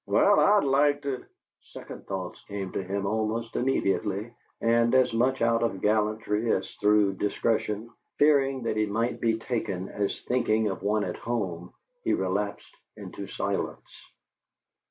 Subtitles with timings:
[0.07, 1.25] "Well, I'd like to"
[1.73, 7.17] Second thoughts came to him almost immediately, and, as much out of gallantry as through
[7.17, 12.75] discretion, fearing that he might be taken as thinking of one at home, he relapsed
[12.97, 14.11] into silence.